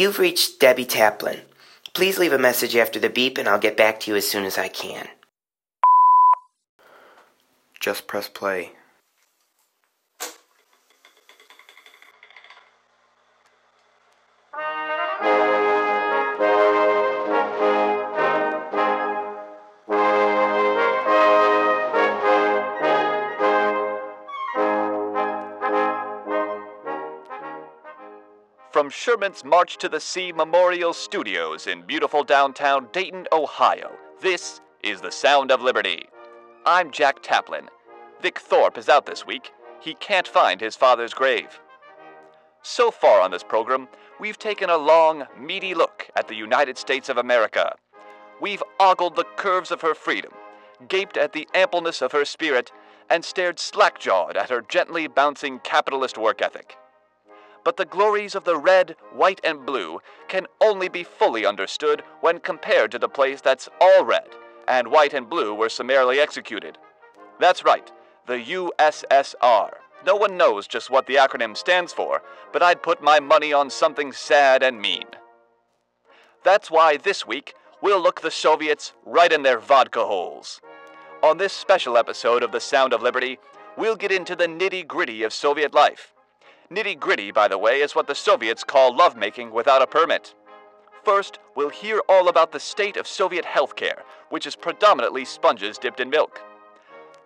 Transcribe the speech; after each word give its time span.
You've 0.00 0.18
reached 0.18 0.60
Debbie 0.60 0.86
Taplin. 0.86 1.40
Please 1.92 2.18
leave 2.18 2.32
a 2.32 2.38
message 2.38 2.74
after 2.74 2.98
the 2.98 3.10
beep 3.10 3.36
and 3.36 3.46
I'll 3.46 3.58
get 3.58 3.76
back 3.76 4.00
to 4.00 4.10
you 4.10 4.16
as 4.16 4.26
soon 4.26 4.46
as 4.46 4.56
I 4.56 4.68
can. 4.68 5.06
Just 7.78 8.06
press 8.06 8.26
play. 8.26 8.72
From 28.90 28.96
Sherman's 28.96 29.44
March 29.44 29.78
to 29.78 29.88
the 29.88 30.00
Sea 30.00 30.32
Memorial 30.32 30.92
Studios 30.92 31.68
in 31.68 31.82
beautiful 31.82 32.24
downtown 32.24 32.88
Dayton, 32.90 33.28
Ohio, 33.30 33.92
this 34.20 34.60
is 34.82 35.00
The 35.00 35.12
Sound 35.12 35.52
of 35.52 35.62
Liberty. 35.62 36.08
I'm 36.66 36.90
Jack 36.90 37.22
Taplin. 37.22 37.68
Vic 38.20 38.40
Thorpe 38.40 38.76
is 38.76 38.88
out 38.88 39.06
this 39.06 39.24
week. 39.24 39.52
He 39.80 39.94
can't 39.94 40.26
find 40.26 40.60
his 40.60 40.74
father's 40.74 41.14
grave. 41.14 41.60
So 42.62 42.90
far 42.90 43.20
on 43.20 43.30
this 43.30 43.44
program, 43.44 43.86
we've 44.18 44.40
taken 44.40 44.68
a 44.68 44.76
long, 44.76 45.24
meaty 45.38 45.72
look 45.72 46.10
at 46.16 46.26
the 46.26 46.34
United 46.34 46.76
States 46.76 47.08
of 47.08 47.16
America. 47.16 47.76
We've 48.40 48.64
ogled 48.80 49.14
the 49.14 49.26
curves 49.36 49.70
of 49.70 49.82
her 49.82 49.94
freedom, 49.94 50.32
gaped 50.88 51.16
at 51.16 51.32
the 51.32 51.46
ampleness 51.54 52.02
of 52.02 52.10
her 52.10 52.24
spirit, 52.24 52.72
and 53.08 53.24
stared 53.24 53.60
slack 53.60 54.00
jawed 54.00 54.36
at 54.36 54.50
her 54.50 54.60
gently 54.60 55.06
bouncing 55.06 55.60
capitalist 55.60 56.18
work 56.18 56.42
ethic 56.42 56.76
but 57.64 57.76
the 57.76 57.84
glories 57.84 58.34
of 58.34 58.44
the 58.44 58.56
red, 58.56 58.96
white, 59.12 59.40
and 59.44 59.66
blue 59.66 60.00
can 60.28 60.46
only 60.60 60.88
be 60.88 61.04
fully 61.04 61.44
understood 61.44 62.02
when 62.20 62.38
compared 62.38 62.90
to 62.92 62.98
the 62.98 63.08
place 63.08 63.40
that's 63.40 63.68
all 63.80 64.04
red, 64.04 64.28
and 64.66 64.88
white 64.88 65.12
and 65.12 65.28
blue 65.28 65.54
were 65.54 65.68
summarily 65.68 66.18
executed. 66.18 66.78
That's 67.38 67.64
right, 67.64 67.90
the 68.26 68.38
USSR. 68.38 69.74
No 70.06 70.16
one 70.16 70.36
knows 70.36 70.66
just 70.66 70.90
what 70.90 71.06
the 71.06 71.16
acronym 71.16 71.56
stands 71.56 71.92
for, 71.92 72.22
but 72.52 72.62
I'd 72.62 72.82
put 72.82 73.02
my 73.02 73.20
money 73.20 73.52
on 73.52 73.68
something 73.68 74.12
sad 74.12 74.62
and 74.62 74.80
mean. 74.80 75.04
That's 76.42 76.70
why 76.70 76.96
this 76.96 77.26
week 77.26 77.54
we'll 77.82 78.00
look 78.00 78.20
the 78.20 78.30
Soviets 78.30 78.94
right 79.04 79.32
in 79.32 79.42
their 79.42 79.58
vodka 79.58 80.04
holes. 80.06 80.60
On 81.22 81.36
this 81.36 81.52
special 81.52 81.98
episode 81.98 82.42
of 82.42 82.50
The 82.50 82.60
Sound 82.60 82.94
of 82.94 83.02
Liberty, 83.02 83.38
we'll 83.76 83.96
get 83.96 84.10
into 84.10 84.34
the 84.34 84.46
nitty 84.46 84.86
gritty 84.86 85.22
of 85.22 85.34
Soviet 85.34 85.74
life 85.74 86.14
Nitty 86.72 87.00
gritty, 87.00 87.32
by 87.32 87.48
the 87.48 87.58
way, 87.58 87.80
is 87.80 87.96
what 87.96 88.06
the 88.06 88.14
Soviets 88.14 88.62
call 88.62 88.94
lovemaking 88.94 89.50
without 89.50 89.82
a 89.82 89.88
permit. 89.88 90.36
First, 91.04 91.40
we'll 91.56 91.68
hear 91.68 92.00
all 92.08 92.28
about 92.28 92.52
the 92.52 92.60
state 92.60 92.96
of 92.96 93.08
Soviet 93.08 93.44
healthcare, 93.44 94.02
which 94.28 94.46
is 94.46 94.54
predominantly 94.54 95.24
sponges 95.24 95.78
dipped 95.78 95.98
in 95.98 96.10
milk. 96.10 96.40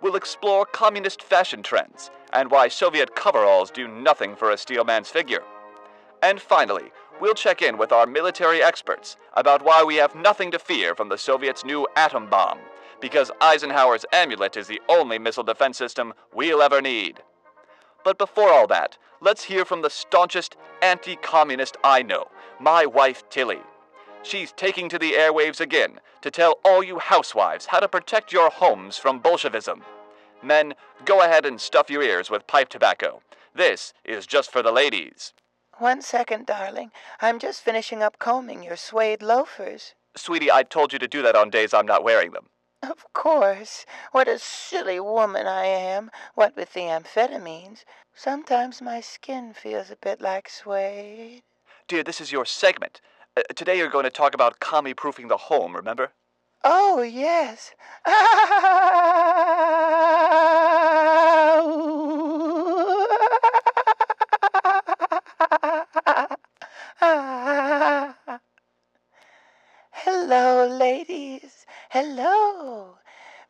We'll 0.01 0.17
explore 0.17 0.65
communist 0.65 1.23
fashion 1.23 1.63
trends 1.63 2.11
and 2.33 2.51
why 2.51 2.69
Soviet 2.69 3.15
coveralls 3.15 3.71
do 3.71 3.87
nothing 3.87 4.35
for 4.35 4.51
a 4.51 4.57
steelman's 4.57 5.11
figure. 5.11 5.43
And 6.23 6.41
finally, 6.41 6.91
we'll 7.21 7.35
check 7.35 7.61
in 7.61 7.77
with 7.77 7.93
our 7.93 8.07
military 8.07 8.63
experts 8.63 9.19
about 9.35 9.63
why 9.63 9.85
we 9.85 9.97
have 9.97 10.15
nothing 10.15 10.53
to 10.53 10.59
fear 10.59 10.95
from 10.95 11.11
the 11.11 11.19
Soviets' 11.19 11.67
new 11.67 11.87
atom 11.97 12.31
bomb, 12.31 12.61
because 12.99 13.31
Eisenhower's 13.43 14.07
amulet 14.11 14.57
is 14.57 14.69
the 14.69 14.81
only 14.89 15.19
missile 15.19 15.45
defense 15.45 15.77
system 15.77 16.15
we'll 16.33 16.63
ever 16.63 16.81
need. 16.81 17.21
But 18.05 18.19
before 18.19 18.51
all 18.51 18.67
that, 18.69 18.99
let's 19.25 19.45
hear 19.45 19.65
from 19.65 19.81
the 19.81 19.89
staunchest 19.89 20.57
anti 20.83 21.17
communist 21.17 21.77
I 21.83 22.03
know, 22.03 22.27
my 22.61 22.85
wife 22.85 23.29
Tilly. 23.31 23.61
She's 24.23 24.53
taking 24.53 24.89
to 24.91 24.99
the 24.99 25.13
airwaves 25.13 25.61
again 25.61 26.01
to 26.21 26.31
tell 26.31 26.59
all 26.65 26.83
you 26.83 26.99
housewives 26.99 27.67
how 27.67 27.81
to 27.81 27.89
protect 27.89 28.33
your 28.33 28.51
homes 28.51 28.99
from 28.99 29.19
Bolshevism. 29.19 29.83
Men, 30.43 30.75
go 31.05 31.23
ahead 31.23 31.47
and 31.47 31.61
stuff 31.61 31.91
your 31.91 32.03
ears 32.03 32.31
with 32.31 32.47
pipe 32.47 32.69
tobacco. 32.69 33.23
This 33.55 33.95
is 34.05 34.27
just 34.27 34.53
for 34.53 34.63
the 34.63 34.73
ladies. 34.73 35.33
One 35.79 36.03
second, 36.03 36.47
darling. 36.47 36.91
I'm 37.21 37.39
just 37.39 37.63
finishing 37.63 38.03
up 38.03 38.19
combing 38.19 38.63
your 38.63 38.77
suede 38.77 39.23
loafers. 39.23 39.95
Sweetie, 40.17 40.53
I 40.53 40.63
told 40.63 40.93
you 40.93 40.99
to 40.99 41.09
do 41.09 41.23
that 41.23 41.35
on 41.35 41.51
days 41.51 41.75
I'm 41.75 41.87
not 41.87 42.05
wearing 42.05 42.33
them. 42.33 42.47
Of 42.91 43.11
course. 43.15 43.87
What 44.13 44.29
a 44.29 44.39
silly 44.39 45.01
woman 45.01 45.47
I 45.47 45.65
am, 45.65 46.11
what 46.35 46.55
with 46.55 46.75
the 46.75 46.81
amphetamines. 46.81 47.85
Sometimes 48.15 48.83
my 48.83 49.01
skin 49.01 49.55
feels 49.55 49.91
a 49.91 49.97
bit 49.97 50.21
like 50.21 50.51
suede. 50.51 51.45
Dear, 51.89 52.03
this 52.03 52.21
is 52.21 52.31
your 52.31 52.45
segment. 52.45 53.01
Uh, 53.37 53.43
today 53.55 53.79
you're 53.79 53.89
going 53.89 54.05
to 54.05 54.11
talk 54.11 54.35
about 54.35 54.61
commie 54.61 54.93
proofing 54.93 55.29
the 55.29 55.39
home, 55.39 55.75
remember? 55.75 56.13
Oh, 56.63 57.01
yes. 57.01 57.73
Hello, 69.93 70.67
ladies. 70.67 71.65
Hello. 71.91 72.44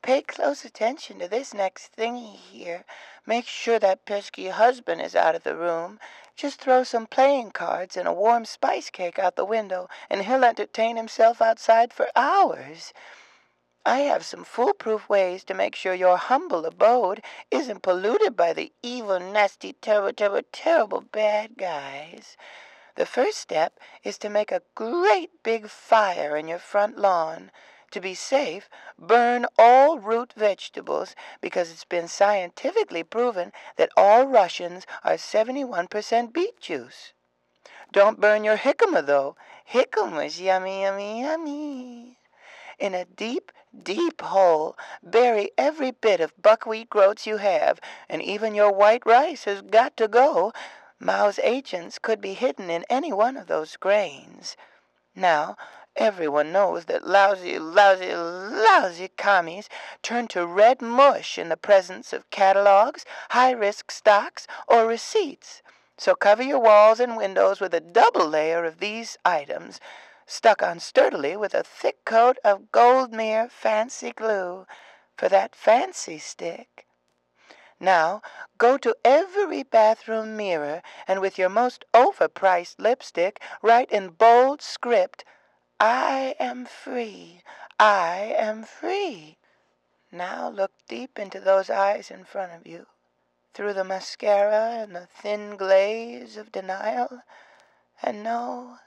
Pay 0.04 0.20
close 0.20 0.66
attention 0.66 1.19
to 1.19 1.28
this 1.28 1.54
next 1.54 1.97
thingy 1.97 2.37
here. 2.37 2.84
Make 3.25 3.47
sure 3.47 3.78
that 3.78 4.04
pesky 4.04 4.48
husband 4.48 5.00
is 5.00 5.16
out 5.16 5.34
of 5.34 5.44
the 5.44 5.56
room. 5.56 5.98
Just 6.37 6.60
throw 6.60 6.84
some 6.84 7.06
playing 7.06 7.53
cards 7.53 7.97
and 7.97 8.06
a 8.06 8.12
warm 8.12 8.44
spice 8.44 8.91
cake 8.91 9.19
out 9.19 9.37
the 9.37 9.47
window, 9.47 9.88
and 10.10 10.26
he'll 10.26 10.44
entertain 10.44 10.98
himself 10.98 11.41
outside 11.41 11.91
for 11.91 12.10
hours. 12.15 12.92
I 13.87 14.00
have 14.00 14.26
some 14.26 14.44
foolproof 14.44 15.09
ways 15.09 15.42
to 15.44 15.54
make 15.54 15.75
sure 15.75 15.94
your 15.94 16.19
humble 16.19 16.66
abode 16.66 17.25
isn't 17.50 17.81
polluted 17.81 18.36
by 18.36 18.53
the 18.53 18.75
evil, 18.82 19.19
nasty, 19.19 19.72
terrible, 19.72 20.12
terrible, 20.12 20.42
terrible 20.53 21.00
bad 21.00 21.56
guys. 21.56 22.36
The 22.97 23.06
first 23.06 23.38
step 23.38 23.81
is 24.03 24.19
to 24.19 24.28
make 24.28 24.53
a 24.53 24.60
great 24.75 25.42
big 25.42 25.71
fire 25.71 26.36
in 26.36 26.47
your 26.47 26.59
front 26.59 26.98
lawn. 26.98 27.50
To 27.94 28.00
be 28.00 28.15
safe, 28.15 28.69
burn 28.99 29.47
all 29.56 30.00
root 30.00 30.32
vegetables 30.32 31.15
because 31.41 31.71
it's 31.71 31.84
been 31.84 32.09
scientifically 32.09 33.05
proven 33.05 33.53
that 33.77 33.93
all 33.97 34.27
Russians 34.27 34.84
are 35.05 35.12
71% 35.12 36.33
beet 36.33 36.60
juice. 36.60 37.12
Don't 37.93 38.21
burn 38.21 38.43
your 38.43 38.56
jicama, 38.56 39.06
though. 39.06 39.37
Jicama's 39.72 40.41
yummy, 40.41 40.83
yummy, 40.83 41.21
yummy. 41.21 42.19
In 42.81 42.94
a 42.94 43.04
deep, 43.04 43.53
deep 43.81 44.21
hole, 44.22 44.77
bury 45.00 45.53
every 45.56 45.93
bit 45.93 46.19
of 46.19 46.43
buckwheat 46.43 46.91
groats 46.91 47.28
you 47.28 47.37
have, 47.37 47.78
and 48.09 48.21
even 48.21 48.56
your 48.56 48.72
white 48.72 49.06
rice 49.06 49.44
has 49.44 49.62
got 49.62 49.97
to 49.99 50.09
go. 50.09 50.53
Mao's 50.99 51.38
agents 51.38 52.00
could 52.00 52.21
be 52.21 52.34
hidden 52.34 52.71
in 52.71 52.84
any 52.91 53.12
one 53.12 53.37
of 53.37 53.47
those 53.47 53.77
grains. 53.77 54.56
Now, 55.15 55.56
Everyone 55.97 56.50
knows 56.50 56.87
that 56.87 57.06
lousy, 57.06 57.56
lousy, 57.56 58.15
lousy 58.15 59.09
commies 59.16 59.69
turn 60.03 60.27
to 60.28 60.44
red 60.44 60.82
mush 60.82 61.38
in 61.38 61.49
the 61.49 61.56
presence 61.56 62.12
of 62.12 62.28
catalogs, 62.31 63.05
high 63.31 63.53
risk 63.53 63.93
stocks, 63.93 64.49
or 64.66 64.87
receipts. 64.87 65.62
So 65.97 66.16
cover 66.16 66.43
your 66.43 66.59
walls 66.59 66.99
and 66.99 67.16
windows 67.16 67.60
with 67.60 67.72
a 67.72 67.81
double 67.81 68.27
layer 68.27 68.65
of 68.65 68.81
these 68.81 69.16
items, 69.25 69.81
stuck 70.27 70.65
on 70.65 70.81
sturdily 70.81 71.37
with 71.37 71.54
a 71.54 71.62
thick 71.62 72.04
coat 72.04 72.38
of 72.44 72.72
Goldmere 72.72 73.49
fancy 73.49 74.10
glue 74.10 74.66
for 75.16 75.28
that 75.28 75.54
fancy 75.54 76.19
stick. 76.19 76.87
Now, 77.78 78.21
go 78.59 78.78
to 78.78 78.97
every 79.04 79.63
bathroom 79.63 80.36
mirror 80.36 80.83
and 81.07 81.21
with 81.21 81.39
your 81.39 81.48
most 81.48 81.84
overpriced 81.95 82.80
lipstick 82.80 83.41
write 83.63 83.91
in 83.92 84.09
bold 84.09 84.60
script 84.60 85.24
I 85.86 86.34
am 86.41 86.65
free. 86.65 87.42
I 87.78 88.34
am 88.39 88.63
free. 88.63 89.36
Now 90.10 90.48
look 90.48 90.72
deep 90.89 91.19
into 91.19 91.41
those 91.41 91.69
eyes 91.69 92.10
in 92.10 92.25
front 92.25 92.53
of 92.53 92.66
you, 92.66 92.86
through 93.53 93.75
the 93.75 93.84
mascara 93.84 94.78
and 94.81 94.97
the 94.97 95.04
thin 95.04 95.59
glaze 95.59 96.39
of 96.39 96.51
denial, 96.51 97.21
and 98.01 98.25
know 98.25 98.78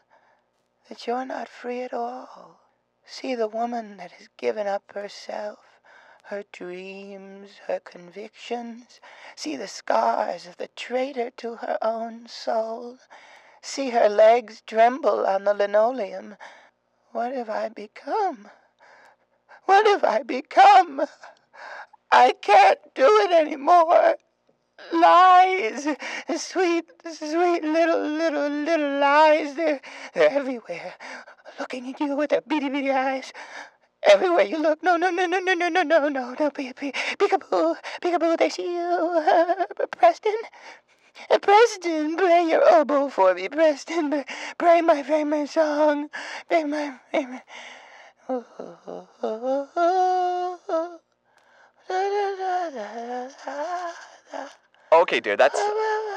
that 0.90 1.06
you're 1.06 1.24
not 1.24 1.48
free 1.48 1.84
at 1.84 1.94
all. 1.94 2.62
See 3.06 3.36
the 3.36 3.48
woman 3.48 3.98
that 3.98 4.14
has 4.14 4.30
given 4.36 4.66
up 4.66 4.92
herself, 4.94 5.80
her 6.24 6.46
dreams, 6.52 7.58
her 7.68 7.80
convictions. 7.80 9.00
See 9.36 9.56
the 9.56 9.68
scars 9.68 10.48
of 10.48 10.58
the 10.58 10.70
traitor 10.70 11.30
to 11.38 11.58
her 11.58 11.78
own 11.80 12.28
soul. 12.28 12.98
See 13.62 13.92
her 13.92 14.10
legs 14.10 14.64
tremble 14.66 15.28
on 15.28 15.44
the 15.44 15.54
linoleum 15.54 16.38
what 17.18 17.34
have 17.34 17.50
I 17.50 17.70
become? 17.70 18.50
What 19.66 19.88
have 19.88 20.04
I 20.06 20.24
become? 20.24 21.02
I 22.12 22.34
can't 22.42 22.80
do 22.96 23.08
it 23.26 23.32
any 23.32 23.58
more. 23.58 24.16
lies. 24.94 25.88
Sweet, 26.38 26.86
sweet 27.14 27.64
little, 27.64 28.02
little, 28.02 28.50
little 28.50 29.00
lies. 29.00 29.56
They're, 29.56 29.82
they're 30.14 30.32
everywhere, 30.32 30.96
looking 31.60 31.90
at 31.94 32.00
you 32.02 32.16
with 32.16 32.32
their 32.32 32.42
beady, 32.42 32.70
beady 32.70 32.92
eyes. 32.92 33.34
Everywhere 34.10 34.46
you 34.46 34.60
look, 34.62 34.84
no, 34.84 34.98
no, 34.98 35.12
no, 35.12 35.26
no, 35.28 35.40
no, 35.40 35.54
no, 35.54 35.70
no, 35.70 35.84
no, 35.84 36.10
no, 36.10 36.36
no, 36.40 36.52
pe- 36.52 36.74
pe- 36.74 36.94
peekaboo, 37.20 37.76
peekaboo, 38.02 38.38
they 38.38 38.50
see 38.50 38.74
you. 38.76 39.24
Preston, 39.92 40.34
Preston, 41.42 42.16
play 42.16 42.48
your 42.50 42.64
oboe 42.76 43.10
for 43.10 43.34
me, 43.34 43.50
Preston. 43.50 44.24
Play 44.58 44.82
my 44.82 45.04
famous 45.04 45.52
song. 45.52 46.10
Play 46.50 46.64
my 46.64 47.00
famous. 47.12 47.42
Okay, 54.92 55.20
dear, 55.20 55.38
that's. 55.38 55.60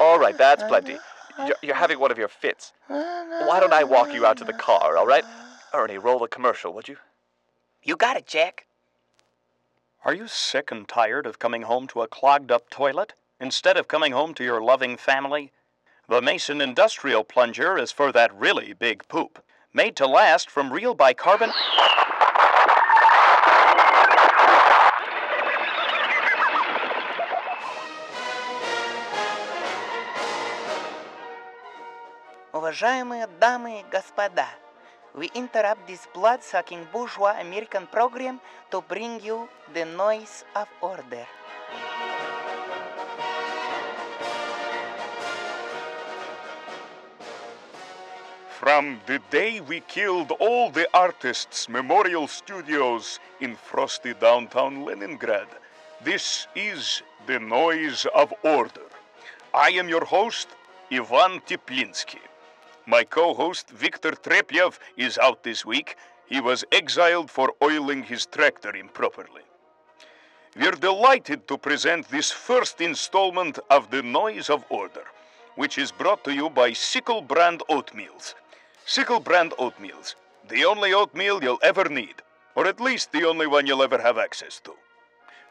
All 0.00 0.18
right, 0.18 0.36
that's 0.36 0.62
plenty. 0.64 0.96
You're, 1.38 1.56
you're 1.62 1.74
having 1.74 1.98
one 1.98 2.10
of 2.10 2.18
your 2.18 2.28
fits. 2.28 2.72
Why 2.88 3.58
don't 3.60 3.72
I 3.72 3.84
walk 3.84 4.12
you 4.12 4.26
out 4.26 4.36
to 4.38 4.44
the 4.44 4.52
car, 4.52 4.96
all 4.96 5.06
right? 5.06 5.24
Ernie, 5.72 5.98
roll 5.98 6.18
the 6.18 6.28
commercial, 6.28 6.72
would 6.74 6.88
you? 6.88 6.96
You 7.82 7.96
got 7.96 8.16
it, 8.16 8.26
Jack. 8.26 8.66
Are 10.04 10.14
you 10.14 10.26
sick 10.26 10.70
and 10.70 10.88
tired 10.88 11.26
of 11.26 11.38
coming 11.38 11.62
home 11.62 11.86
to 11.88 12.02
a 12.02 12.08
clogged 12.08 12.50
up 12.50 12.70
toilet 12.70 13.14
instead 13.39 13.77
of 13.77 13.87
coming 13.87 14.11
home 14.11 14.33
to 14.35 14.43
your 14.43 14.61
loving 14.61 14.97
family? 14.97 15.51
The 16.07 16.21
Mason 16.21 16.61
Industrial 16.61 17.23
Plunger 17.23 17.77
is 17.77 17.91
for 17.91 18.11
that 18.11 18.33
really 18.35 18.73
big 18.73 19.07
poop. 19.07 19.43
Made 19.73 19.95
to 19.97 20.07
last 20.07 20.49
from 20.49 20.71
real 20.71 20.93
bicarbonate. 20.93 21.55
Уважаемые 32.53 33.27
дамы 33.39 33.81
и 33.81 33.83
господа, 33.91 34.47
we 35.13 35.29
interrupt 35.33 35.87
this 35.87 36.07
blood-sucking 36.13 36.87
bourgeois 36.91 37.35
American 37.39 37.85
program 37.87 38.39
to 38.71 38.81
bring 38.81 39.19
you 39.21 39.47
the 39.73 39.85
noise 39.85 40.43
of 40.55 40.67
order. 40.81 41.27
From 48.60 49.00
the 49.06 49.20
day 49.30 49.62
we 49.62 49.80
killed 49.80 50.32
all 50.32 50.68
the 50.68 50.86
artists' 50.92 51.66
memorial 51.66 52.28
studios 52.28 53.18
in 53.40 53.56
frosty 53.56 54.12
downtown 54.12 54.84
Leningrad, 54.84 55.48
this 56.04 56.46
is 56.54 57.02
the 57.26 57.38
noise 57.40 58.04
of 58.14 58.34
order. 58.42 58.88
I 59.54 59.70
am 59.70 59.88
your 59.88 60.04
host, 60.04 60.48
Ivan 60.92 61.40
Teplinsky. 61.46 62.20
My 62.84 63.02
co 63.02 63.32
host, 63.32 63.70
Viktor 63.70 64.10
Trepyev, 64.10 64.78
is 64.94 65.16
out 65.16 65.42
this 65.42 65.64
week. 65.64 65.96
He 66.26 66.42
was 66.42 66.62
exiled 66.70 67.30
for 67.30 67.54
oiling 67.62 68.02
his 68.02 68.26
tractor 68.26 68.76
improperly. 68.76 69.44
We're 70.54 70.72
delighted 70.72 71.48
to 71.48 71.56
present 71.56 72.10
this 72.10 72.30
first 72.30 72.82
installment 72.82 73.58
of 73.70 73.90
The 73.90 74.02
Noise 74.02 74.50
of 74.50 74.66
Order, 74.68 75.06
which 75.56 75.78
is 75.78 75.90
brought 75.90 76.24
to 76.24 76.34
you 76.34 76.50
by 76.50 76.74
Sickle 76.74 77.22
Brand 77.22 77.62
Oatmeals. 77.70 78.34
Sickle 78.90 79.20
Brand 79.20 79.52
Oatmeals, 79.52 80.16
the 80.48 80.64
only 80.64 80.92
oatmeal 80.92 81.40
you'll 81.40 81.60
ever 81.62 81.88
need, 81.88 82.16
or 82.56 82.66
at 82.66 82.80
least 82.80 83.12
the 83.12 83.24
only 83.24 83.46
one 83.46 83.64
you'll 83.64 83.84
ever 83.84 83.98
have 84.02 84.18
access 84.18 84.58
to. 84.64 84.74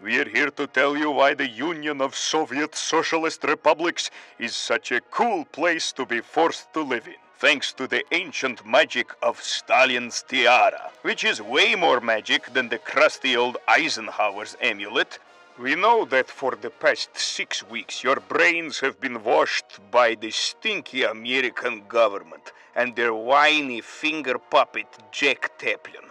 We're 0.02 0.28
here 0.28 0.52
to 0.52 0.68
tell 0.68 0.98
you 0.98 1.10
why 1.10 1.36
the 1.36 1.48
Union 1.48 2.02
of 2.02 2.18
Soviet 2.18 2.76
Socialist 2.76 3.46
Republics 3.46 4.12
is 4.40 4.58
such 4.58 4.92
a 4.92 5.00
cool 5.00 5.46
place 5.46 5.94
to 5.94 6.06
be 6.06 6.20
forced 6.20 6.74
to 6.74 6.82
live 6.82 7.08
in, 7.08 7.16
thanks 7.38 7.72
to 7.72 7.88
the 7.88 8.04
ancient 8.12 8.66
magic 8.66 9.08
of 9.24 9.42
Stalin's 9.42 10.22
tiara, 10.22 10.92
which 11.04 11.24
is 11.24 11.42
way 11.42 11.76
more 11.76 12.02
magic 12.02 12.52
than 12.52 12.68
the 12.68 12.78
crusty 12.78 13.38
old 13.38 13.56
Eisenhower's 13.70 14.58
amulet. 14.62 15.18
We 15.60 15.76
know 15.76 16.06
that 16.06 16.30
for 16.30 16.56
the 16.56 16.70
past 16.70 17.18
six 17.18 17.70
weeks 17.70 18.02
your 18.02 18.16
brains 18.16 18.80
have 18.80 19.02
been 19.02 19.22
washed 19.26 19.80
by 19.92 20.16
the 20.16 20.32
stinky 20.32 21.04
American 21.04 21.84
government 21.90 22.54
and 22.78 22.96
their 22.96 23.14
whiny 23.14 23.82
finger 23.82 24.40
puppet 24.40 24.88
Jack 25.12 25.60
Teplin. 25.60 26.08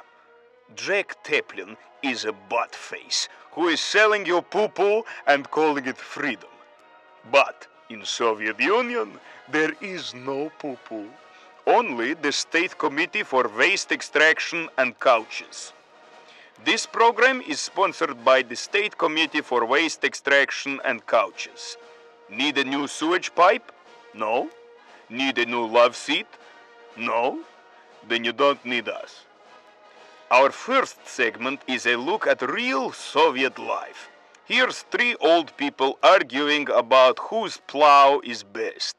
Jack 0.75 1.25
Teplin 1.25 1.79
is 2.03 2.27
a 2.27 2.33
butt 2.51 2.75
face 2.75 3.31
who 3.53 3.69
is 3.69 3.81
selling 3.81 4.27
you 4.27 4.43
poo-poo 4.43 5.03
and 5.27 5.51
calling 5.51 5.87
it 5.87 5.97
freedom. 5.97 6.51
But 7.33 7.67
in 7.89 8.05
Soviet 8.05 8.61
Union, 8.61 9.19
there 9.51 9.73
is 9.81 10.13
no 10.13 10.53
poo-poo. 10.59 11.09
Only 11.67 12.13
the 12.13 12.33
State 12.33 12.77
Committee 12.77 13.23
for 13.23 13.51
Waste 13.57 13.93
Extraction 13.93 14.69
and 14.77 15.01
Couches. 15.01 15.73
This 16.65 16.87
program 16.87 17.41
is 17.41 17.61
sponsored 17.61 18.25
by 18.25 18.43
the 18.43 18.57
State 18.57 18.99
Committee 18.99 19.43
for 19.43 19.65
Waste 19.65 20.03
Extraction 20.05 20.81
and 20.85 21.07
Couches. 21.07 21.77
Need 22.29 22.59
a 22.59 22.65
new 22.65 22.89
sewage 22.89 23.33
pipe? 23.35 23.71
No. 24.13 24.51
Need 25.09 25.39
a 25.39 25.47
new 25.47 25.65
love 25.67 25.95
seat? 25.95 26.27
No. 26.97 27.41
Then 28.09 28.25
you 28.25 28.33
don't 28.33 28.63
need 28.65 28.89
us. 28.89 29.25
Our 30.31 30.51
first 30.51 31.07
segment 31.07 31.63
is 31.69 31.87
a 31.87 31.97
look 31.97 32.27
at 32.27 32.43
real 32.43 32.93
Soviet 32.93 33.59
life. 33.59 34.11
Here's 34.45 34.83
three 34.83 35.15
old 35.21 35.57
people 35.57 35.99
arguing 36.03 36.69
about 36.71 37.19
whose 37.19 37.59
plow 37.69 38.21
is 38.25 38.43
best. 38.43 38.97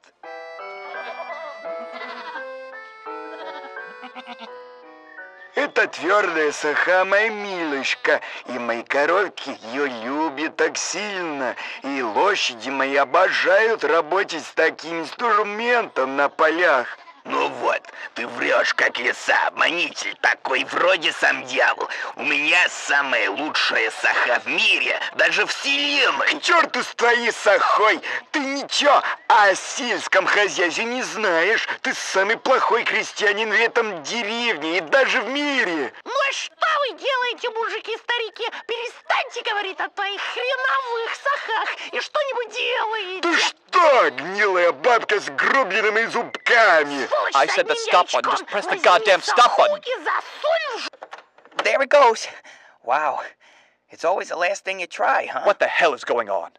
Это 5.79 6.01
твердая 6.01 6.51
саха 6.51 7.05
моя 7.05 7.29
милочка, 7.29 8.19
и 8.47 8.59
мои 8.59 8.83
коровки 8.83 9.57
ее 9.71 9.87
любят 10.03 10.57
так 10.57 10.77
сильно, 10.77 11.55
и 11.83 12.01
лошади 12.01 12.69
мои 12.69 12.97
обожают 12.97 13.85
работать 13.85 14.43
с 14.43 14.51
таким 14.51 14.99
инструментом 14.99 16.17
на 16.17 16.27
полях. 16.27 16.97
Ну 17.25 17.47
вот, 17.47 17.81
ты 18.15 18.27
врешь, 18.27 18.73
как 18.73 18.97
лиса, 18.97 19.35
обманитель 19.47 20.15
такой, 20.21 20.63
вроде 20.65 21.11
сам 21.13 21.43
дьявол. 21.45 21.87
У 22.15 22.23
меня 22.23 22.67
самая 22.69 23.29
лучшая 23.29 23.91
саха 24.01 24.39
в 24.43 24.47
мире, 24.47 24.99
даже 25.15 25.45
вселенной. 25.45 26.35
К 26.35 26.41
черту 26.41 26.83
с 26.83 26.95
твоей 26.95 27.31
сахой! 27.31 28.01
Ты 28.31 28.39
ничего 28.39 29.03
о 29.27 29.55
сельском 29.55 30.25
хозяйстве 30.25 30.85
не 30.85 31.03
знаешь. 31.03 31.67
Ты 31.81 31.93
самый 31.93 32.37
плохой 32.37 32.83
крестьянин 32.83 33.49
в 33.49 33.59
этом 33.59 34.01
деревне 34.03 34.77
и 34.77 34.81
даже 34.81 35.21
в 35.21 35.29
мире. 35.29 35.93
Ну 36.05 36.11
а 36.11 36.33
что 36.33 36.58
вы 36.89 36.97
делаете, 36.97 37.49
мужики-старики? 37.49 38.43
Перестаньте 38.65 39.41
говорить 39.49 39.79
о 39.79 39.89
твоих 39.89 40.21
хреновых 40.21 41.15
сахах 41.15 41.93
и 41.93 41.99
что-нибудь 41.99 42.49
делаете. 42.49 43.21
Ты 43.21 43.37
что, 43.37 44.09
гнилая 44.11 44.71
бабка 44.71 45.19
с 45.19 45.29
гробленными 45.29 46.05
зубками? 46.05 47.05
Сволочь 47.07 47.35
I 47.35 47.47
said 47.47 47.67
the 47.67 47.75
stop 47.75 48.11
button. 48.11 48.31
Just 48.31 48.47
press 48.47 48.65
the 48.65 48.77
goddamn 48.77 49.21
stop 49.21 49.57
button. 49.57 49.81
There 51.63 51.81
it 51.81 51.89
goes. 51.89 52.27
Wow. 52.83 53.19
It's 53.91 54.05
always 54.05 54.29
the 54.29 54.37
last 54.37 54.63
thing 54.63 54.79
you 54.79 54.87
try, 54.87 55.25
huh? 55.25 55.41
What 55.43 55.59
the 55.59 55.67
hell 55.67 55.93
is 55.93 56.03
going 56.03 56.29
on? 56.29 56.51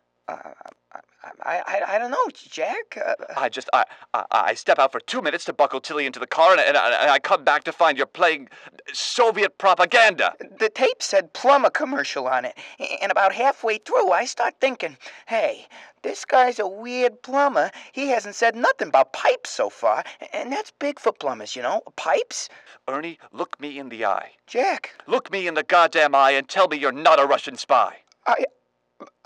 I, 1.22 1.62
I, 1.66 1.80
I 1.94 1.98
don't 1.98 2.10
know, 2.10 2.28
Jack. 2.34 2.98
Uh, 3.04 3.14
I 3.36 3.48
just 3.48 3.68
I, 3.72 3.84
I 4.14 4.24
I 4.30 4.54
step 4.54 4.78
out 4.78 4.90
for 4.90 5.00
two 5.00 5.20
minutes 5.22 5.44
to 5.44 5.52
buckle 5.52 5.80
Tilly 5.80 6.06
into 6.06 6.18
the 6.18 6.26
car, 6.26 6.52
and, 6.52 6.60
and, 6.60 6.76
I, 6.76 7.02
and 7.02 7.10
I 7.10 7.18
come 7.18 7.44
back 7.44 7.64
to 7.64 7.72
find 7.72 7.96
you're 7.96 8.06
playing 8.06 8.48
Soviet 8.92 9.58
propaganda. 9.58 10.34
the 10.58 10.68
tape 10.68 11.02
said 11.02 11.32
plumber 11.32 11.70
commercial 11.70 12.26
on 12.26 12.44
it. 12.44 12.56
And 13.02 13.12
about 13.12 13.32
halfway 13.32 13.78
through, 13.78 14.10
I 14.10 14.24
start 14.24 14.54
thinking, 14.60 14.96
hey, 15.26 15.66
this 16.02 16.24
guy's 16.24 16.58
a 16.58 16.66
weird 16.66 17.22
plumber. 17.22 17.70
He 17.92 18.08
hasn't 18.08 18.34
said 18.34 18.56
nothing 18.56 18.88
about 18.88 19.12
pipes 19.12 19.50
so 19.50 19.68
far. 19.70 20.02
And 20.32 20.50
that's 20.50 20.72
big 20.72 20.98
for 20.98 21.12
plumbers, 21.12 21.54
you 21.54 21.62
know? 21.62 21.82
Pipes? 21.96 22.48
Ernie, 22.88 23.18
look 23.32 23.60
me 23.60 23.78
in 23.78 23.90
the 23.90 24.04
eye. 24.04 24.32
Jack, 24.46 24.94
Look 25.06 25.30
me 25.30 25.46
in 25.46 25.54
the 25.54 25.62
goddamn 25.62 26.14
eye 26.14 26.32
and 26.32 26.48
tell 26.48 26.66
me 26.68 26.78
you're 26.78 26.92
not 26.92 27.20
a 27.20 27.26
Russian 27.26 27.56
spy. 27.56 27.98
I. 28.26 28.44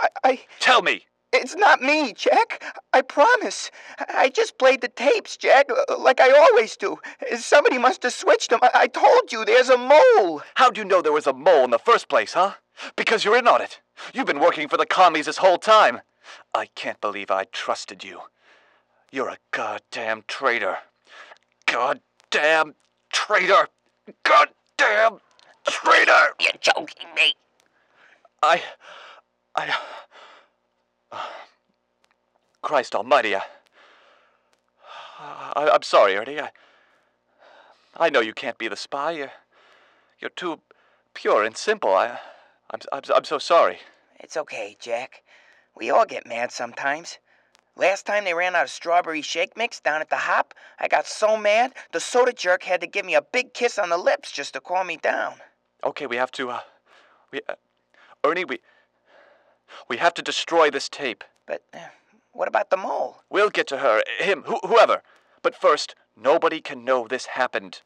I. 0.00 0.09
I 0.25 0.40
Tell 0.61 0.83
me. 0.83 1.06
It's 1.36 1.56
not 1.56 1.82
me, 1.82 2.12
Jack. 2.12 2.62
I 2.92 3.02
promise. 3.02 3.72
I 4.08 4.28
just 4.28 4.56
played 4.56 4.82
the 4.82 4.88
tapes, 4.88 5.36
Jack, 5.36 5.66
uh, 5.68 5.98
like 5.98 6.20
I 6.20 6.30
always 6.30 6.76
do. 6.76 6.98
Somebody 7.36 7.76
must 7.76 8.04
have 8.04 8.12
switched 8.12 8.50
them. 8.50 8.60
I, 8.62 8.70
I 8.74 8.86
told 8.86 9.32
you 9.32 9.44
there's 9.44 9.68
a 9.68 9.76
mole. 9.76 10.42
How'd 10.54 10.78
you 10.78 10.84
know 10.84 11.02
there 11.02 11.12
was 11.12 11.26
a 11.26 11.32
mole 11.32 11.64
in 11.64 11.70
the 11.70 11.78
first 11.78 12.08
place, 12.08 12.34
huh? 12.34 12.52
Because 12.94 13.24
you're 13.24 13.36
in 13.36 13.48
on 13.48 13.60
it. 13.60 13.80
You've 14.14 14.26
been 14.26 14.38
working 14.38 14.68
for 14.68 14.76
the 14.76 14.86
commies 14.86 15.26
this 15.26 15.38
whole 15.38 15.58
time. 15.58 16.02
I 16.54 16.66
can't 16.76 17.00
believe 17.00 17.32
I 17.32 17.44
trusted 17.50 18.04
you. 18.04 18.20
You're 19.10 19.28
a 19.28 19.38
goddamn 19.50 20.22
traitor. 20.28 20.78
Goddamn 21.66 22.74
traitor. 23.12 23.68
Goddamn 24.22 25.18
traitor. 25.66 26.34
You're 26.38 26.60
joking 26.60 27.08
me. 27.16 27.34
I. 28.40 28.62
I. 29.56 29.74
Christ 32.64 32.94
Almighty, 32.94 33.37
I, 33.37 33.42
I, 35.54 35.68
I'm 35.68 35.83
sorry, 35.83 36.16
Ernie. 36.16 36.40
I, 36.40 36.50
I 37.94 38.09
know 38.09 38.21
you 38.21 38.33
can't 38.33 38.56
be 38.56 38.68
the 38.68 38.76
spy. 38.76 39.12
You're, 39.12 39.33
you're 40.18 40.30
too 40.30 40.61
pure 41.12 41.44
and 41.44 41.54
simple. 41.59 41.94
I, 41.94 42.18
I'm, 42.71 42.80
I'm, 42.90 43.02
I'm 43.14 43.25
so 43.25 43.38
sorry. 43.38 43.80
It's 44.18 44.38
okay, 44.38 44.78
Jack. 44.80 45.23
We 45.76 45.90
all 45.90 46.06
get 46.06 46.26
mad 46.26 46.50
sometimes. 46.50 47.18
Last 47.76 48.06
time 48.06 48.25
they 48.25 48.33
ran 48.33 48.56
out 48.56 48.64
of 48.64 48.71
strawberry 48.71 49.21
shake 49.21 49.59
mix 49.59 49.78
down 49.78 50.00
at 50.00 50.09
the 50.09 50.16
hop, 50.16 50.54
I 50.80 50.88
got 50.88 51.06
so 51.06 51.37
mad 51.37 51.75
the 51.92 52.00
soda 52.00 52.33
jerk 52.33 52.62
had 52.62 52.80
to 52.80 52.87
give 52.87 53.04
me 53.04 53.14
a 53.14 53.21
big 53.21 53.52
kiss 53.52 53.78
on 53.78 53.90
the 53.90 53.99
lips 53.99 54.33
just 54.33 54.54
to 54.54 54.61
calm 54.61 54.87
me 54.87 54.97
down. 54.97 55.35
Okay, 55.85 56.06
we 56.06 56.16
have 56.16 56.33
to. 56.33 56.49
Uh, 56.50 56.61
we, 57.30 57.42
uh, 57.47 57.56
Ernie, 58.25 58.47
we, 58.47 58.61
we 59.87 59.99
have 59.99 60.14
to 60.14 60.23
destroy 60.23 60.71
this 60.71 60.88
tape. 60.88 61.25
But 61.47 61.62
uh, 61.75 61.78
what 62.34 62.48
about 62.48 62.70
the 62.70 62.76
mole? 62.76 63.22
We'll 63.30 63.48
get 63.50 63.66
to 63.68 63.78
her, 63.78 64.02
eh, 64.20 64.24
him, 64.24 64.44
wh- 64.46 64.66
whoever. 64.66 65.02
But 65.42 65.54
first, 65.54 65.94
nobody 66.16 66.60
can 66.60 66.84
know 66.84 67.06
this 67.06 67.26
happened. 67.26 67.80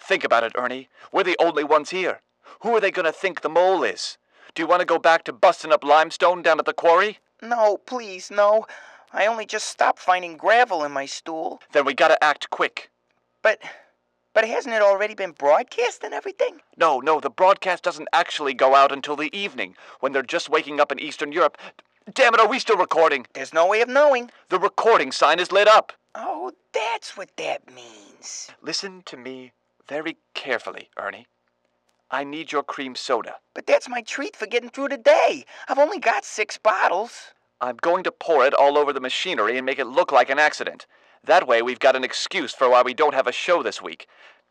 Think 0.00 0.24
about 0.24 0.44
it, 0.44 0.52
Ernie. 0.56 0.88
We're 1.12 1.22
the 1.22 1.36
only 1.38 1.62
ones 1.62 1.90
here. 1.90 2.20
Who 2.60 2.74
are 2.74 2.80
they 2.80 2.90
gonna 2.90 3.12
think 3.12 3.40
the 3.40 3.48
mole 3.48 3.84
is? 3.84 4.18
Do 4.54 4.62
you 4.62 4.66
want 4.66 4.80
to 4.80 4.86
go 4.86 4.98
back 4.98 5.24
to 5.24 5.32
busting 5.32 5.72
up 5.72 5.84
limestone 5.84 6.42
down 6.42 6.58
at 6.58 6.64
the 6.64 6.72
quarry? 6.74 7.18
No, 7.40 7.78
please, 7.78 8.30
no. 8.30 8.66
I 9.12 9.26
only 9.26 9.46
just 9.46 9.66
stopped 9.66 9.98
finding 9.98 10.36
gravel 10.36 10.84
in 10.84 10.92
my 10.92 11.06
stool. 11.06 11.60
Then 11.72 11.84
we 11.84 11.94
gotta 11.94 12.22
act 12.22 12.50
quick. 12.50 12.90
But, 13.42 13.60
but 14.32 14.46
hasn't 14.46 14.74
it 14.74 14.82
already 14.82 15.14
been 15.14 15.32
broadcast 15.32 16.02
and 16.02 16.14
everything? 16.14 16.60
No, 16.76 17.00
no, 17.00 17.20
the 17.20 17.30
broadcast 17.30 17.82
doesn't 17.82 18.08
actually 18.12 18.54
go 18.54 18.74
out 18.74 18.92
until 18.92 19.16
the 19.16 19.34
evening, 19.36 19.76
when 20.00 20.12
they're 20.12 20.22
just 20.22 20.48
waking 20.48 20.80
up 20.80 20.92
in 20.92 20.98
Eastern 20.98 21.32
Europe. 21.32 21.58
Damn 22.10 22.34
it, 22.34 22.40
are 22.40 22.48
we 22.48 22.58
still 22.58 22.76
recording? 22.76 23.26
There's 23.32 23.52
no 23.52 23.68
way 23.68 23.80
of 23.80 23.88
knowing. 23.88 24.30
The 24.48 24.58
recording 24.58 25.12
sign 25.12 25.38
is 25.38 25.52
lit 25.52 25.68
up. 25.68 25.92
Oh, 26.16 26.50
that's 26.72 27.16
what 27.16 27.30
that 27.36 27.72
means. 27.72 28.50
Listen 28.60 29.02
to 29.06 29.16
me 29.16 29.52
very 29.86 30.16
carefully, 30.34 30.90
Ernie. 30.96 31.26
I 32.10 32.24
need 32.24 32.50
your 32.50 32.64
cream 32.64 32.96
soda. 32.96 33.36
But 33.54 33.66
that's 33.66 33.88
my 33.88 34.02
treat 34.02 34.34
for 34.34 34.46
getting 34.46 34.68
through 34.68 34.88
the 34.88 34.96
day. 34.96 35.44
I've 35.68 35.78
only 35.78 36.00
got 36.00 36.24
six 36.24 36.58
bottles. 36.58 37.32
I'm 37.60 37.76
going 37.76 38.02
to 38.04 38.12
pour 38.12 38.44
it 38.44 38.52
all 38.52 38.76
over 38.76 38.92
the 38.92 39.00
machinery 39.00 39.56
and 39.56 39.64
make 39.64 39.78
it 39.78 39.86
look 39.86 40.10
like 40.10 40.28
an 40.28 40.40
accident. 40.40 40.86
That 41.24 41.46
way, 41.46 41.62
we've 41.62 41.78
got 41.78 41.94
an 41.94 42.02
excuse 42.02 42.52
for 42.52 42.68
why 42.68 42.82
we 42.82 42.94
don't 42.94 43.14
have 43.14 43.28
a 43.28 43.32
show 43.32 43.62
this 43.62 43.80
week. 43.80 44.08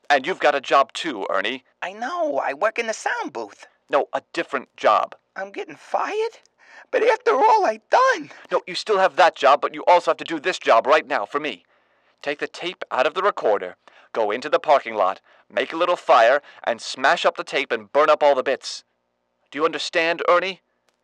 And 0.09 0.25
you've 0.25 0.39
got 0.39 0.55
a 0.55 0.61
job 0.61 0.93
too, 0.93 1.27
Ernie. 1.29 1.65
I 1.81 1.91
know, 1.91 2.41
I 2.43 2.53
work 2.53 2.79
in 2.79 2.87
the 2.87 2.93
sound 2.93 3.33
booth. 3.33 3.67
No, 3.89 4.07
a 4.13 4.21
different 4.31 4.75
job. 4.77 5.15
I'm 5.35 5.51
getting 5.51 5.75
fired? 5.75 6.39
But 6.91 7.03
after 7.03 7.33
all 7.33 7.65
I've 7.65 7.89
done. 7.89 8.31
No, 8.51 8.61
you 8.67 8.75
still 8.75 8.99
have 8.99 9.15
that 9.15 9.35
job, 9.35 9.61
but 9.61 9.73
you 9.73 9.83
also 9.85 10.11
have 10.11 10.17
to 10.17 10.23
do 10.23 10.39
this 10.39 10.59
job 10.59 10.87
right 10.87 11.07
now 11.07 11.25
for 11.25 11.39
me. 11.39 11.63
Take 12.21 12.39
the 12.39 12.47
tape 12.47 12.83
out 12.91 13.07
of 13.07 13.13
the 13.13 13.23
recorder, 13.23 13.77
go 14.13 14.29
into 14.31 14.49
the 14.49 14.59
parking 14.59 14.95
lot, 14.95 15.21
make 15.49 15.73
a 15.73 15.77
little 15.77 15.95
fire, 15.95 16.41
and 16.63 16.81
smash 16.81 17.25
up 17.25 17.37
the 17.37 17.43
tape 17.43 17.71
and 17.71 17.91
burn 17.91 18.09
up 18.09 18.21
all 18.21 18.35
the 18.35 18.43
bits. 18.43 18.83
Do 19.49 19.59
you 19.59 19.65
understand, 19.65 20.21
Ernie? 20.29 20.61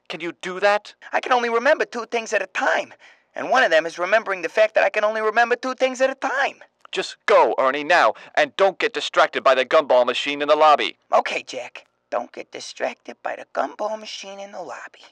Can 0.09 0.21
you 0.21 0.33
do 0.41 0.59
that? 0.59 0.95
I 1.11 1.19
can 1.19 1.33
only 1.33 1.49
remember 1.49 1.85
two 1.85 2.05
things 2.05 2.31
at 2.33 2.41
a 2.41 2.47
time. 2.47 2.93
And 3.35 3.49
one 3.49 3.63
of 3.63 3.71
them 3.71 3.85
is 3.85 3.99
remembering 3.99 4.41
the 4.41 4.49
fact 4.49 4.73
that 4.75 4.83
I 4.83 4.89
can 4.89 5.03
only 5.03 5.21
remember 5.21 5.55
two 5.55 5.75
things 5.75 6.01
at 6.01 6.09
a 6.09 6.15
time. 6.15 6.63
Just 6.91 7.17
go, 7.25 7.53
Ernie, 7.59 7.83
now, 7.83 8.13
and 8.35 8.55
don't 8.55 8.79
get 8.79 8.93
distracted 8.93 9.43
by 9.43 9.53
the 9.53 9.65
gumball 9.65 10.05
machine 10.05 10.41
in 10.41 10.47
the 10.47 10.55
lobby. 10.55 10.97
Okay, 11.11 11.43
Jack. 11.43 11.85
Don't 12.09 12.31
get 12.31 12.51
distracted 12.51 13.17
by 13.21 13.35
the 13.35 13.45
gumball 13.53 13.99
machine 13.99 14.39
in 14.39 14.53
the 14.53 14.61
lobby. 14.61 15.03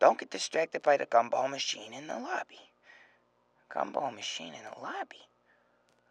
Don't 0.00 0.18
get 0.18 0.30
distracted 0.30 0.82
by 0.82 0.96
the 0.96 1.06
gumball 1.06 1.48
machine 1.50 1.92
in 1.94 2.06
the 2.06 2.18
lobby. 2.18 2.60
Gumball 3.70 4.14
machine 4.14 4.52
in 4.54 4.62
the 4.64 4.80
lobby. 4.80 5.28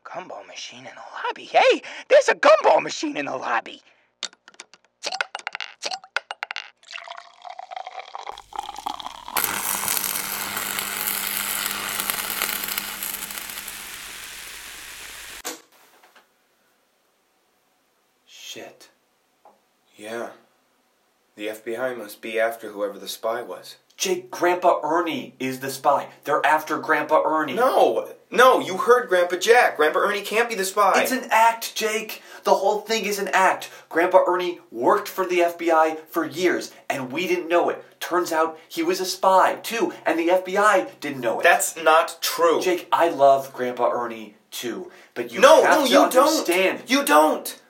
Gumball 0.05 0.45
machine 0.47 0.85
in 0.85 0.95
the 0.95 1.25
lobby. 1.25 1.45
Hey, 1.45 1.81
there's 2.09 2.29
a 2.29 2.35
gumball 2.35 2.81
machine 2.81 3.17
in 3.17 3.25
the 3.25 3.35
lobby. 3.35 3.81
Shit. 18.25 18.89
Yeah. 19.95 20.29
The 21.35 21.47
FBI 21.47 21.97
must 21.97 22.21
be 22.21 22.39
after 22.39 22.69
whoever 22.69 22.99
the 22.99 23.07
spy 23.07 23.41
was. 23.41 23.77
Jake, 23.97 24.29
Grandpa 24.31 24.79
Ernie 24.83 25.35
is 25.39 25.59
the 25.59 25.69
spy. 25.69 26.07
They're 26.23 26.45
after 26.45 26.77
Grandpa 26.79 27.23
Ernie. 27.25 27.53
No! 27.53 28.09
No, 28.29 28.59
you 28.59 28.77
heard 28.77 29.07
Grandpa 29.09 29.37
Jack. 29.37 29.77
Grandpa 29.77 29.99
Ernie 29.99 30.21
can't 30.21 30.49
be 30.49 30.55
the 30.55 30.65
spy. 30.65 31.01
It's 31.01 31.11
an 31.11 31.27
act, 31.29 31.75
Jake. 31.75 32.21
The 32.43 32.55
whole 32.55 32.79
thing 32.81 33.05
is 33.05 33.19
an 33.19 33.29
act. 33.29 33.69
Grandpa 33.89 34.23
Ernie 34.27 34.59
worked 34.71 35.07
for 35.07 35.25
the 35.25 35.39
FBI 35.39 35.99
for 36.07 36.25
years, 36.25 36.71
and 36.89 37.11
we 37.11 37.27
didn't 37.27 37.47
know 37.47 37.69
it. 37.69 37.83
Turns 37.99 38.31
out 38.31 38.57
he 38.67 38.81
was 38.83 38.99
a 38.99 39.05
spy, 39.05 39.55
too, 39.55 39.93
and 40.05 40.17
the 40.19 40.29
FBI 40.29 40.99
didn't 40.99 41.21
know 41.21 41.39
it. 41.39 41.43
That's 41.43 41.75
not 41.77 42.17
true. 42.21 42.59
Jake, 42.61 42.87
I 42.91 43.09
love 43.09 43.53
Grandpa 43.53 43.91
Ernie, 43.91 44.35
too, 44.49 44.91
but 45.13 45.31
you 45.31 45.39
no, 45.39 45.63
have 45.63 45.79
no, 45.79 45.85
to 45.85 45.91
you 45.91 45.99
understand. 45.99 46.79
don't. 46.79 46.89
You 46.89 47.05
don't. 47.05 47.61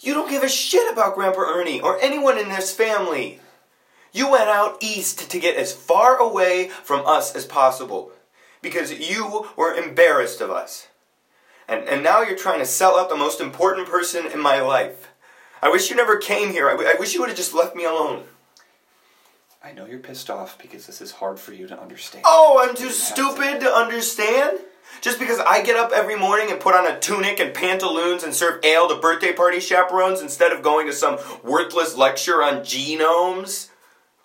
You 0.00 0.14
don't 0.14 0.30
give 0.30 0.42
a 0.42 0.48
shit 0.48 0.92
about 0.92 1.14
Grandpa 1.14 1.40
Ernie 1.40 1.80
or 1.80 2.00
anyone 2.00 2.38
in 2.38 2.48
this 2.48 2.72
family. 2.72 3.40
You 4.12 4.30
went 4.30 4.48
out 4.48 4.78
east 4.80 5.30
to 5.30 5.38
get 5.38 5.56
as 5.56 5.72
far 5.72 6.16
away 6.16 6.68
from 6.68 7.06
us 7.06 7.34
as 7.34 7.44
possible 7.44 8.12
because 8.62 8.92
you 8.92 9.46
were 9.56 9.74
embarrassed 9.74 10.40
of 10.40 10.50
us. 10.50 10.88
And, 11.68 11.84
and 11.88 12.02
now 12.02 12.22
you're 12.22 12.36
trying 12.36 12.60
to 12.60 12.66
sell 12.66 12.98
out 12.98 13.08
the 13.10 13.16
most 13.16 13.40
important 13.40 13.88
person 13.88 14.26
in 14.26 14.40
my 14.40 14.60
life. 14.60 15.08
I 15.60 15.68
wish 15.68 15.90
you 15.90 15.96
never 15.96 16.16
came 16.16 16.52
here. 16.52 16.68
I, 16.68 16.72
w- 16.72 16.88
I 16.88 16.94
wish 16.98 17.12
you 17.12 17.20
would 17.20 17.28
have 17.28 17.36
just 17.36 17.54
left 17.54 17.76
me 17.76 17.84
alone. 17.84 18.24
I 19.62 19.72
know 19.72 19.84
you're 19.84 19.98
pissed 19.98 20.30
off 20.30 20.56
because 20.56 20.86
this 20.86 21.00
is 21.00 21.10
hard 21.12 21.38
for 21.38 21.52
you 21.52 21.66
to 21.66 21.78
understand. 21.78 22.24
Oh, 22.26 22.64
I'm 22.64 22.76
too 22.76 22.90
stupid 22.90 23.60
to 23.60 23.70
understand? 23.70 24.60
Just 25.00 25.18
because 25.18 25.38
I 25.38 25.62
get 25.62 25.76
up 25.76 25.92
every 25.92 26.16
morning 26.16 26.50
and 26.50 26.60
put 26.60 26.74
on 26.74 26.86
a 26.86 26.98
tunic 26.98 27.38
and 27.40 27.54
pantaloons 27.54 28.22
and 28.22 28.34
serve 28.34 28.64
ale 28.64 28.88
to 28.88 28.96
birthday 28.96 29.32
party 29.32 29.60
chaperones 29.60 30.20
instead 30.20 30.52
of 30.52 30.62
going 30.62 30.86
to 30.86 30.92
some 30.92 31.18
worthless 31.42 31.96
lecture 31.96 32.42
on 32.42 32.60
genomes? 32.60 33.68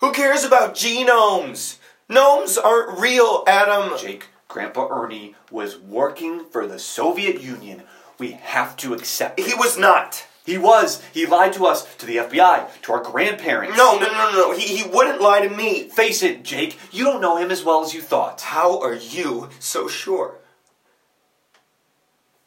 Who 0.00 0.12
cares 0.12 0.44
about 0.44 0.74
genomes? 0.74 1.78
Gnomes 2.08 2.58
aren't 2.58 2.98
real, 2.98 3.44
Adam. 3.46 3.96
Jake, 3.98 4.26
Grandpa 4.48 4.88
Ernie 4.90 5.34
was 5.50 5.78
working 5.78 6.44
for 6.50 6.66
the 6.66 6.78
Soviet 6.78 7.40
Union. 7.40 7.84
We 8.18 8.32
have 8.32 8.76
to 8.78 8.94
accept 8.94 9.40
it. 9.40 9.46
He 9.46 9.54
was 9.54 9.78
not. 9.78 10.26
He 10.44 10.58
was. 10.58 11.02
He 11.12 11.24
lied 11.24 11.54
to 11.54 11.64
us, 11.64 11.96
to 11.96 12.06
the 12.06 12.18
FBI, 12.18 12.82
to 12.82 12.92
our 12.92 13.02
grandparents. 13.02 13.78
No, 13.78 13.98
no, 13.98 14.06
no, 14.12 14.30
no. 14.32 14.52
He, 14.52 14.76
he 14.76 14.88
wouldn't 14.88 15.22
lie 15.22 15.40
to 15.40 15.54
me. 15.54 15.88
Face 15.88 16.22
it, 16.22 16.42
Jake. 16.42 16.78
You 16.92 17.04
don't 17.04 17.22
know 17.22 17.38
him 17.38 17.50
as 17.50 17.64
well 17.64 17.82
as 17.82 17.94
you 17.94 18.02
thought. 18.02 18.42
How 18.42 18.78
are 18.80 18.94
you 18.94 19.48
so 19.58 19.88
sure? 19.88 20.36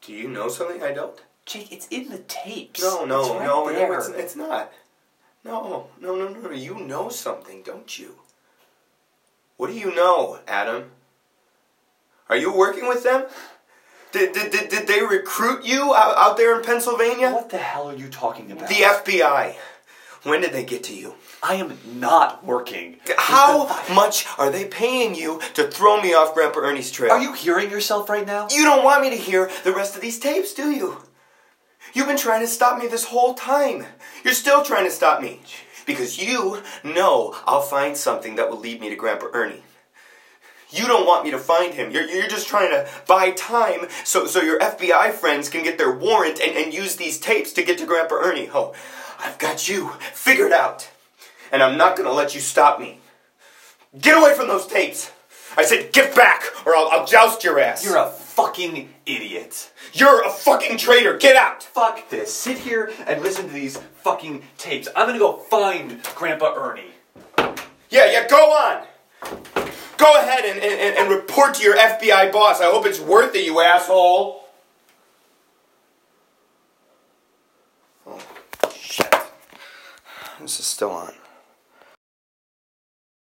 Do 0.07 0.13
you 0.13 0.29
know 0.29 0.47
something 0.47 0.81
I 0.81 0.93
don't? 0.93 1.19
Jake, 1.45 1.69
it's 1.69 1.85
in 1.89 2.07
the 2.07 2.19
tapes. 2.19 2.81
No, 2.81 3.03
no, 3.03 3.19
It's 3.19 3.29
right 3.31 3.45
no, 3.45 3.65
no, 3.65 3.93
it's, 3.93 4.07
it's 4.07 4.35
not. 4.37 4.71
No, 5.43 5.87
no, 5.99 6.15
no, 6.15 6.29
no, 6.29 6.39
no. 6.39 6.51
You 6.51 6.79
know 6.79 7.09
something, 7.09 7.61
don't 7.61 7.99
you? 7.99 8.15
What 9.57 9.67
do 9.67 9.73
you 9.73 9.93
know, 9.93 10.39
Adam? 10.47 10.91
Are 12.29 12.37
you 12.37 12.53
working 12.53 12.87
with 12.87 13.03
them? 13.03 13.25
Did, 14.13 14.31
did, 14.31 14.49
did, 14.49 14.69
did 14.69 14.87
they 14.87 15.01
recruit 15.01 15.65
you 15.65 15.93
out, 15.93 16.15
out 16.15 16.37
there 16.37 16.57
in 16.57 16.63
Pennsylvania? 16.63 17.31
What 17.31 17.49
the 17.49 17.57
hell 17.57 17.89
are 17.89 17.95
you 17.95 18.07
talking 18.07 18.49
about? 18.49 18.69
The 18.69 18.75
FBI. 18.75 19.55
When 20.23 20.41
did 20.41 20.51
they 20.51 20.63
get 20.63 20.83
to 20.85 20.95
you? 20.95 21.15
I 21.43 21.55
am 21.55 21.77
not 21.95 22.45
working. 22.45 22.99
How 23.17 23.67
much 23.93 24.25
are 24.37 24.49
they 24.49 24.65
paying 24.65 25.15
you 25.15 25.39
to 25.53 25.69
throw 25.69 26.01
me 26.01 26.13
off 26.13 26.33
Grandpa 26.33 26.59
Ernie's 26.59 26.91
trail? 26.91 27.11
Are 27.11 27.21
you 27.21 27.33
hearing 27.33 27.69
yourself 27.69 28.09
right 28.09 28.25
now? 28.25 28.47
You 28.51 28.63
don't 28.63 28.83
want 28.83 29.01
me 29.01 29.09
to 29.11 29.15
hear 29.15 29.49
the 29.63 29.73
rest 29.73 29.95
of 29.95 30.01
these 30.01 30.19
tapes, 30.19 30.53
do 30.53 30.71
you? 30.71 30.97
You've 31.93 32.07
been 32.07 32.17
trying 32.17 32.41
to 32.41 32.47
stop 32.47 32.79
me 32.79 32.87
this 32.87 33.05
whole 33.05 33.33
time. 33.33 33.85
You're 34.23 34.33
still 34.33 34.63
trying 34.63 34.85
to 34.85 34.91
stop 34.91 35.21
me. 35.21 35.39
Because 35.85 36.21
you 36.21 36.61
know 36.83 37.35
I'll 37.45 37.61
find 37.61 37.95
something 37.95 38.35
that 38.35 38.49
will 38.49 38.59
lead 38.59 38.81
me 38.81 38.89
to 38.89 38.95
Grandpa 38.95 39.27
Ernie. 39.33 39.63
You 40.69 40.85
don't 40.85 41.07
want 41.07 41.23
me 41.23 41.31
to 41.31 41.39
find 41.39 41.73
him. 41.73 41.91
You're, 41.91 42.03
you're 42.03 42.27
just 42.27 42.47
trying 42.47 42.71
to 42.71 42.89
buy 43.07 43.31
time 43.31 43.87
so, 44.03 44.25
so 44.25 44.41
your 44.41 44.59
FBI 44.59 45.13
friends 45.13 45.47
can 45.47 45.63
get 45.63 45.77
their 45.77 45.93
warrant 45.93 46.41
and, 46.41 46.57
and 46.57 46.73
use 46.73 46.97
these 46.97 47.19
tapes 47.19 47.53
to 47.53 47.63
get 47.63 47.77
to 47.77 47.85
Grandpa 47.85 48.15
Ernie. 48.15 48.49
Oh, 48.53 48.75
I've 49.19 49.37
got 49.39 49.67
you 49.67 49.89
figured 50.13 50.51
out. 50.51 50.89
And 51.51 51.63
I'm 51.63 51.77
not 51.77 51.95
going 51.95 52.07
to 52.07 52.13
let 52.13 52.35
you 52.35 52.41
stop 52.41 52.79
me. 52.79 52.99
Get 53.99 54.17
away 54.17 54.33
from 54.35 54.47
those 54.47 54.67
tapes. 54.67 55.11
I 55.55 55.63
said 55.63 55.91
get 55.91 56.15
back 56.15 56.43
or 56.65 56.75
I'll, 56.75 56.87
I'll 56.89 57.05
joust 57.05 57.43
your 57.43 57.59
ass. 57.59 57.83
You're 57.83 57.97
a 57.97 58.09
fucking 58.09 58.89
idiot. 59.05 59.71
You're 59.93 60.23
a 60.23 60.29
fucking 60.29 60.77
traitor. 60.77 61.17
Get 61.17 61.35
out. 61.35 61.63
Fuck 61.63 62.09
this. 62.09 62.31
Sit 62.31 62.59
here 62.59 62.91
and 63.07 63.23
listen 63.23 63.47
to 63.47 63.53
these 63.53 63.77
fucking 63.77 64.43
tapes. 64.57 64.87
I'm 64.95 65.07
gonna 65.07 65.17
go 65.17 65.37
find 65.37 66.03
Grandpa 66.15 66.53
Ernie. 66.55 66.91
Yeah, 67.89 68.11
yeah, 68.11 68.27
go 68.27 68.37
on. 68.37 68.85
Go 69.97 70.19
ahead 70.19 70.45
and, 70.45 70.59
and, 70.59 70.97
and 70.97 71.09
report 71.09 71.55
to 71.55 71.63
your 71.63 71.75
FBI 71.75 72.31
boss. 72.31 72.61
I 72.61 72.65
hope 72.65 72.85
it's 72.85 72.99
worth 72.99 73.33
it, 73.33 73.43
you 73.43 73.59
asshole. 73.59 74.36
Is 80.47 80.53
still 80.65 80.91
on. 80.91 81.26